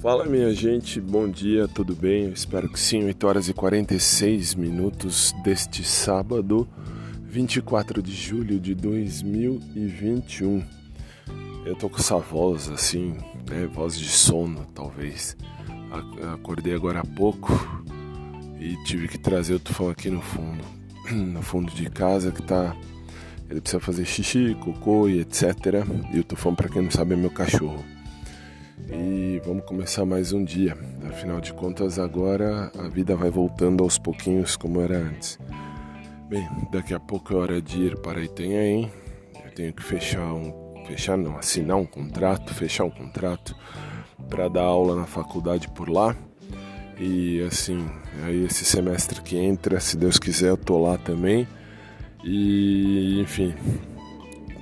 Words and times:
Fala 0.00 0.26
minha 0.26 0.52
gente, 0.52 1.00
bom 1.00 1.26
dia, 1.26 1.66
tudo 1.66 1.96
bem? 1.96 2.24
Eu 2.24 2.32
espero 2.32 2.68
que 2.68 2.78
sim, 2.78 3.02
8 3.04 3.26
horas 3.26 3.48
e 3.48 3.54
46 3.54 4.54
minutos 4.54 5.34
deste 5.42 5.82
sábado, 5.82 6.68
24 7.22 8.02
de 8.02 8.12
julho 8.12 8.60
de 8.60 8.74
2021. 8.74 10.62
Eu 11.64 11.74
tô 11.76 11.88
com 11.88 11.96
essa 11.96 12.18
voz 12.18 12.68
assim, 12.68 13.16
né? 13.48 13.66
Voz 13.72 13.98
de 13.98 14.08
sono, 14.08 14.66
talvez. 14.74 15.34
Acordei 16.34 16.74
agora 16.74 17.00
há 17.00 17.04
pouco 17.04 17.50
e 18.60 18.76
tive 18.84 19.08
que 19.08 19.18
trazer 19.18 19.54
o 19.54 19.60
tufão 19.60 19.88
aqui 19.88 20.10
no 20.10 20.20
fundo, 20.20 20.62
no 21.10 21.40
fundo 21.40 21.72
de 21.72 21.88
casa 21.88 22.30
que 22.30 22.42
tá. 22.42 22.76
Ele 23.48 23.62
precisa 23.62 23.80
fazer 23.80 24.04
xixi, 24.04 24.54
cocô 24.60 25.08
e 25.08 25.20
etc. 25.20 25.44
E 26.12 26.20
o 26.20 26.24
tufão, 26.24 26.54
para 26.54 26.68
quem 26.68 26.82
não 26.82 26.90
sabe, 26.90 27.14
é 27.14 27.16
meu 27.16 27.30
cachorro 27.30 27.95
e 28.88 29.40
vamos 29.44 29.64
começar 29.64 30.04
mais 30.04 30.32
um 30.32 30.44
dia. 30.44 30.76
Afinal 31.08 31.40
de 31.40 31.52
contas, 31.52 31.98
agora 31.98 32.70
a 32.78 32.88
vida 32.88 33.16
vai 33.16 33.30
voltando 33.30 33.82
aos 33.82 33.98
pouquinhos 33.98 34.56
como 34.56 34.80
era 34.80 34.98
antes. 34.98 35.38
Bem, 36.28 36.46
daqui 36.70 36.92
a 36.92 37.00
pouco 37.00 37.32
é 37.32 37.36
hora 37.36 37.62
de 37.62 37.82
ir 37.82 37.96
para 37.98 38.20
Itanhaém. 38.22 38.90
Eu 39.44 39.50
tenho 39.52 39.72
que 39.72 39.82
fechar 39.82 40.32
um, 40.32 40.84
fechar 40.86 41.16
não, 41.16 41.38
assinar 41.38 41.76
um 41.76 41.86
contrato, 41.86 42.54
fechar 42.54 42.84
um 42.84 42.90
contrato 42.90 43.56
para 44.28 44.48
dar 44.48 44.62
aula 44.62 44.94
na 44.94 45.06
faculdade 45.06 45.68
por 45.68 45.88
lá. 45.88 46.14
E 46.98 47.42
assim, 47.42 47.86
aí 48.24 48.44
esse 48.44 48.64
semestre 48.64 49.20
que 49.20 49.36
entra, 49.36 49.80
se 49.80 49.96
Deus 49.96 50.18
quiser, 50.18 50.48
eu 50.50 50.56
tô 50.56 50.78
lá 50.78 50.96
também. 50.98 51.46
E 52.24 53.20
enfim, 53.20 53.54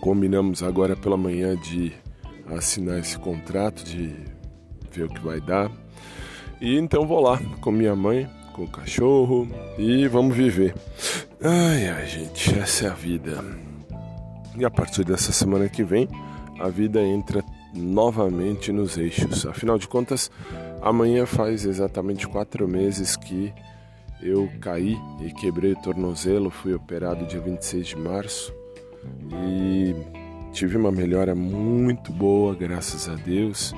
combinamos 0.00 0.62
agora 0.62 0.94
pela 0.94 1.16
manhã 1.16 1.56
de 1.56 1.92
assinar 2.50 2.98
esse 2.98 3.18
contrato, 3.18 3.84
de 3.84 4.14
ver 4.90 5.04
o 5.04 5.08
que 5.08 5.20
vai 5.20 5.40
dar. 5.40 5.70
E 6.60 6.76
então 6.76 7.06
vou 7.06 7.20
lá 7.20 7.38
com 7.60 7.70
minha 7.70 7.94
mãe, 7.96 8.28
com 8.54 8.64
o 8.64 8.70
cachorro 8.70 9.48
e 9.78 10.06
vamos 10.08 10.36
viver. 10.36 10.74
Ai, 11.42 11.88
ai, 11.88 12.06
gente, 12.06 12.58
essa 12.58 12.86
é 12.86 12.90
a 12.90 12.94
vida. 12.94 13.44
E 14.56 14.64
a 14.64 14.70
partir 14.70 15.04
dessa 15.04 15.32
semana 15.32 15.68
que 15.68 15.82
vem, 15.82 16.08
a 16.60 16.68
vida 16.68 17.02
entra 17.02 17.44
novamente 17.74 18.70
nos 18.72 18.96
eixos. 18.96 19.44
Afinal 19.44 19.78
de 19.78 19.88
contas, 19.88 20.30
amanhã 20.80 21.26
faz 21.26 21.64
exatamente 21.64 22.28
quatro 22.28 22.68
meses 22.68 23.16
que 23.16 23.52
eu 24.22 24.48
caí 24.60 24.96
e 25.20 25.32
quebrei 25.32 25.72
o 25.72 25.82
tornozelo. 25.82 26.50
Fui 26.50 26.72
operado 26.72 27.26
dia 27.26 27.40
26 27.40 27.88
de 27.88 27.96
março 27.96 28.54
e 29.32 30.23
tive 30.54 30.76
uma 30.76 30.92
melhora 30.92 31.34
muito 31.34 32.12
boa, 32.12 32.54
graças 32.54 33.08
a 33.08 33.16
Deus, 33.16 33.74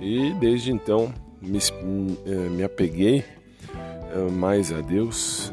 e 0.00 0.32
desde 0.40 0.72
então 0.72 1.12
me, 1.42 1.58
eh, 1.58 2.48
me 2.48 2.64
apeguei 2.64 3.22
eh, 3.22 4.30
mais 4.32 4.72
a 4.72 4.80
Deus, 4.80 5.52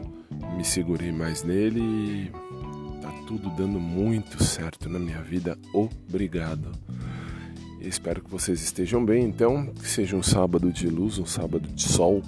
me 0.56 0.64
segurei 0.64 1.11
mais 1.11 1.44
nele 1.44 1.81
e 1.81 2.31
tá 3.02 3.11
tudo 3.28 3.50
dando 3.50 3.78
muito 3.78 4.41
certo 4.41 4.89
na 4.89 4.97
minha 4.97 5.22
vida. 5.22 5.58
Obrigado. 5.73 6.72
espero 7.81 8.23
que 8.23 8.31
vocês 8.31 8.64
estejam 8.64 9.03
bem, 9.03 9.25
então, 9.25 9.66
que 9.66 9.89
seja 9.89 10.16
um 10.16 10.23
sábado 10.23 10.72
de 10.72 10.88
luz, 10.88 11.19
um 11.19 11.25
sábado 11.25 11.67
de 11.67 11.84
sol 11.84 12.23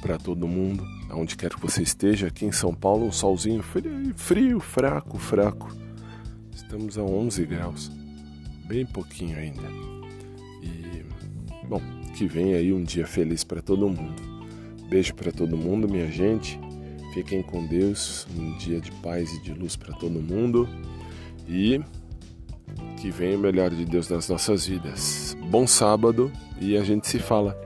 para 0.00 0.16
todo 0.16 0.48
mundo, 0.48 0.82
aonde 1.10 1.36
quer 1.36 1.50
que 1.50 1.60
você 1.60 1.82
esteja, 1.82 2.28
aqui 2.28 2.46
em 2.46 2.52
São 2.52 2.72
Paulo, 2.72 3.04
um 3.04 3.12
solzinho 3.12 3.62
frio, 3.62 4.14
frio 4.16 4.60
fraco, 4.60 5.18
fraco 5.18 5.85
Estamos 6.76 6.98
a 6.98 7.02
11 7.02 7.46
graus, 7.46 7.90
bem 8.66 8.84
pouquinho 8.84 9.38
ainda. 9.38 9.62
E, 10.62 11.06
bom, 11.66 11.80
que 12.14 12.26
vem 12.26 12.52
aí 12.52 12.70
um 12.70 12.84
dia 12.84 13.06
feliz 13.06 13.42
para 13.42 13.62
todo 13.62 13.88
mundo. 13.88 14.22
Beijo 14.86 15.14
para 15.14 15.32
todo 15.32 15.56
mundo, 15.56 15.88
minha 15.88 16.10
gente. 16.10 16.60
Fiquem 17.14 17.42
com 17.42 17.66
Deus, 17.66 18.26
um 18.36 18.58
dia 18.58 18.78
de 18.78 18.92
paz 19.00 19.32
e 19.32 19.40
de 19.40 19.54
luz 19.54 19.74
para 19.74 19.94
todo 19.94 20.20
mundo. 20.20 20.68
E 21.48 21.80
que 23.00 23.10
venha 23.10 23.38
o 23.38 23.40
melhor 23.40 23.70
de 23.70 23.86
Deus 23.86 24.10
nas 24.10 24.28
nossas 24.28 24.66
vidas. 24.66 25.34
Bom 25.48 25.66
sábado 25.66 26.30
e 26.60 26.76
a 26.76 26.84
gente 26.84 27.08
se 27.08 27.18
fala. 27.18 27.58